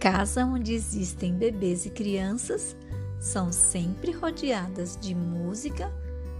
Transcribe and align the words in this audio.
casa 0.00 0.46
onde 0.46 0.72
existem 0.72 1.34
bebês 1.34 1.84
e 1.84 1.90
crianças 1.90 2.74
são 3.20 3.52
sempre 3.52 4.10
rodeadas 4.12 4.96
de 4.98 5.14
música, 5.14 5.92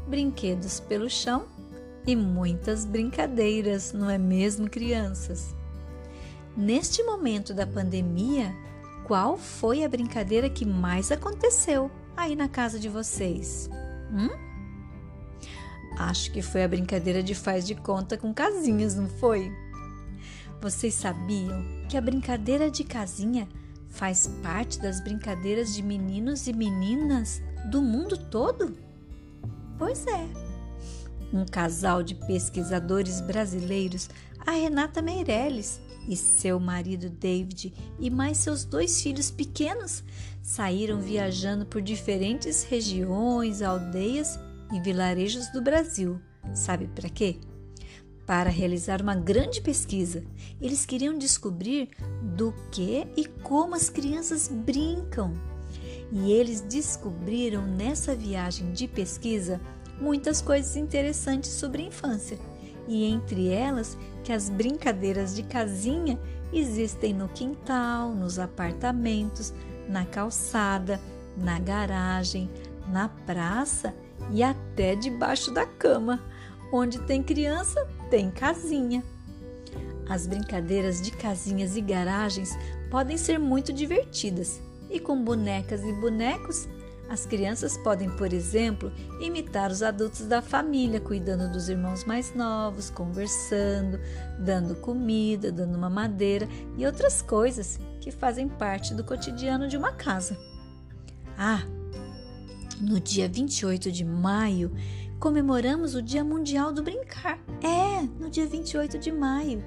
brinquedos 0.09 0.81
pelo 0.81 1.11
chão 1.11 1.45
e 2.07 2.17
muitas 2.17 2.87
brincadeiras, 2.87 3.93
não 3.93 4.09
é 4.09 4.17
mesmo, 4.17 4.69
crianças? 4.69 5.55
Neste 6.57 7.03
momento 7.03 7.53
da 7.53 7.67
pandemia, 7.67 8.51
qual 9.07 9.37
foi 9.37 9.85
a 9.85 9.89
brincadeira 9.89 10.49
que 10.49 10.65
mais 10.65 11.13
aconteceu 11.13 11.91
aí 12.17 12.35
na 12.35 12.49
casa 12.49 12.79
de 12.79 12.89
vocês? 12.89 13.69
Hum? 14.11 14.31
Acho 15.99 16.33
que 16.33 16.41
foi 16.41 16.65
a 16.65 16.69
brincadeira 16.69 17.23
de 17.23 17.35
faz 17.35 17.67
de 17.67 17.75
conta 17.75 18.17
com 18.17 18.33
casinhas, 18.33 18.95
não 18.95 19.07
foi? 19.07 19.53
Vocês 20.61 20.93
sabiam 20.93 21.65
que 21.89 21.97
a 21.97 22.01
brincadeira 22.01 22.71
de 22.71 22.85
casinha 22.85 23.49
faz 23.89 24.27
parte 24.43 24.79
das 24.79 25.01
brincadeiras 25.01 25.75
de 25.75 25.83
meninos 25.83 26.47
e 26.47 26.53
meninas 26.53 27.43
do 27.71 27.81
mundo 27.81 28.17
todo? 28.17 28.77
Pois 29.79 30.07
é. 30.07 30.29
Um 31.33 31.47
casal 31.47 32.03
de 32.03 32.15
pesquisadores 32.15 33.21
brasileiros, 33.23 34.11
a 34.47 34.51
Renata 34.51 35.01
Meirelles 35.01 35.81
e 36.07 36.15
seu 36.17 36.61
marido 36.61 37.09
David 37.09 37.73
e 37.99 38.11
mais 38.11 38.37
seus 38.37 38.65
dois 38.65 39.01
filhos 39.03 39.31
pequenos 39.31 40.05
saíram 40.43 41.01
viajando 41.01 41.65
por 41.65 41.81
diferentes 41.81 42.65
regiões, 42.65 43.63
aldeias 43.63 44.39
e 44.73 44.81
vilarejos 44.81 45.49
do 45.53 45.63
Brasil. 45.63 46.21
Sabe 46.55 46.89
para 46.89 47.09
quê? 47.09 47.39
Para 48.31 48.49
realizar 48.49 49.03
uma 49.03 49.17
grande 49.17 49.61
pesquisa. 49.61 50.23
Eles 50.61 50.87
queriam 50.87 51.19
descobrir 51.19 51.89
do 52.23 52.55
que 52.71 53.05
e 53.17 53.27
como 53.27 53.75
as 53.75 53.91
crianças 53.91 54.47
brincam. 54.47 55.35
E 56.13 56.31
eles 56.31 56.61
descobriram 56.61 57.67
nessa 57.67 58.15
viagem 58.15 58.71
de 58.71 58.87
pesquisa 58.87 59.61
muitas 60.01 60.41
coisas 60.41 60.77
interessantes 60.77 61.51
sobre 61.51 61.83
a 61.83 61.87
infância 61.87 62.39
e 62.87 63.05
entre 63.05 63.49
elas 63.49 63.99
que 64.23 64.33
as 64.33 64.49
brincadeiras 64.49 65.35
de 65.35 65.43
casinha 65.43 66.17
existem 66.53 67.13
no 67.13 67.29
quintal, 67.31 68.15
nos 68.15 68.39
apartamentos, 68.39 69.53
na 69.89 70.07
calçada, 70.07 71.01
na 71.37 71.59
garagem, 71.59 72.49
na 72.93 73.09
praça 73.09 73.93
e 74.33 74.41
até 74.41 74.95
debaixo 74.95 75.53
da 75.53 75.67
cama. 75.67 76.23
Onde 76.73 77.01
tem 77.01 77.23
criança, 77.23 77.87
tem 78.11 78.31
casinha. 78.31 79.03
As 80.09 80.27
brincadeiras 80.27 81.01
de 81.01 81.11
casinhas 81.11 81.77
e 81.77 81.81
garagens 81.81 82.51
podem 82.91 83.17
ser 83.17 83.39
muito 83.39 83.73
divertidas, 83.73 84.61
e 84.91 84.99
com 84.99 85.23
bonecas 85.23 85.83
e 85.85 85.93
bonecos 85.93 86.69
as 87.11 87.27
crianças 87.27 87.77
podem, 87.77 88.09
por 88.09 88.33
exemplo, 88.33 88.93
imitar 89.21 89.69
os 89.73 89.83
adultos 89.83 90.27
da 90.27 90.41
família, 90.41 91.01
cuidando 91.01 91.51
dos 91.51 91.69
irmãos 91.69 92.05
mais 92.05 92.33
novos, 92.37 92.89
conversando, 92.89 93.99
dando 94.39 94.77
comida, 94.77 95.51
dando 95.51 95.77
uma 95.77 95.91
madeira 95.91 96.49
e 96.79 96.87
outras 96.87 97.21
coisas 97.21 97.81
que 98.01 98.13
fazem 98.13 98.49
parte 98.49 98.95
do 98.95 99.03
cotidiano 99.03 99.67
de 99.67 99.77
uma 99.77 99.91
casa. 99.91 100.39
Ah, 101.37 101.65
no 102.81 102.99
dia 102.99 103.29
28 103.29 103.93
de 103.93 104.05
maio, 104.05 104.73
comemoramos 105.19 105.95
o 105.95 106.03
Dia 106.03 106.25
Mundial 106.25 106.73
do 106.73 106.83
Brincar. 106.83 107.39
É, 107.63 108.03
no 108.19 108.31
dia 108.31 108.47
28 108.47 108.99
de 108.99 109.13
maio. 109.13 109.63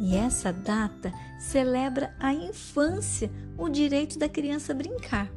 E 0.00 0.16
essa 0.16 0.52
data 0.52 1.12
celebra 1.38 2.14
a 2.18 2.32
infância, 2.32 3.30
o 3.58 3.68
direito 3.68 4.18
da 4.18 4.28
criança 4.28 4.72
a 4.72 4.74
brincar. 4.74 5.30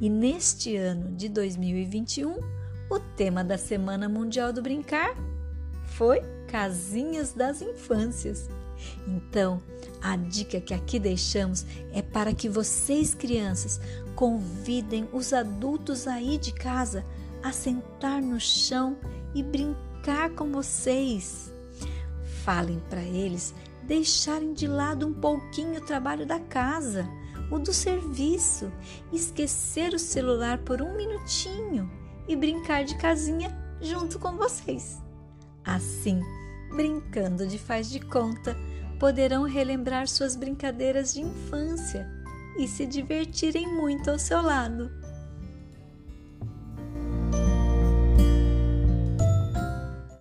E 0.00 0.08
neste 0.08 0.76
ano 0.76 1.16
de 1.16 1.28
2021, 1.28 2.38
o 2.90 2.98
tema 3.16 3.42
da 3.42 3.56
Semana 3.56 4.08
Mundial 4.08 4.52
do 4.52 4.62
Brincar 4.62 5.14
foi 5.84 6.20
Casinhas 6.46 7.32
das 7.32 7.62
Infâncias. 7.62 8.48
Então, 9.06 9.62
a 10.00 10.16
dica 10.16 10.60
que 10.60 10.74
aqui 10.74 10.98
deixamos 10.98 11.66
é 11.92 12.02
para 12.02 12.32
que 12.32 12.48
vocês, 12.48 13.14
crianças, 13.14 13.80
convidem 14.14 15.08
os 15.12 15.32
adultos 15.32 16.06
aí 16.06 16.38
de 16.38 16.52
casa 16.52 17.04
a 17.42 17.52
sentar 17.52 18.20
no 18.20 18.38
chão 18.38 18.96
e 19.34 19.42
brincar 19.42 20.30
com 20.30 20.50
vocês. 20.52 21.52
Falem 22.44 22.80
para 22.88 23.02
eles 23.02 23.54
deixarem 23.82 24.52
de 24.52 24.66
lado 24.66 25.06
um 25.06 25.12
pouquinho 25.12 25.80
o 25.80 25.84
trabalho 25.84 26.24
da 26.24 26.38
casa 26.38 27.08
o 27.50 27.58
do 27.58 27.72
serviço, 27.72 28.72
esquecer 29.12 29.92
o 29.92 29.98
celular 29.98 30.58
por 30.58 30.80
um 30.80 30.96
minutinho 30.96 31.90
e 32.28 32.36
brincar 32.36 32.84
de 32.84 32.96
casinha 32.96 33.50
junto 33.80 34.18
com 34.18 34.36
vocês. 34.36 34.98
Assim, 35.64 36.20
brincando 36.70 37.46
de 37.46 37.58
faz 37.58 37.90
de 37.90 37.98
conta, 37.98 38.56
poderão 39.00 39.44
relembrar 39.44 40.06
suas 40.06 40.36
brincadeiras 40.36 41.14
de 41.14 41.22
infância 41.22 42.06
e 42.58 42.68
se 42.68 42.84
divertirem 42.84 43.66
muito 43.66 44.10
ao 44.10 44.18
seu 44.18 44.42
lado. 44.42 44.99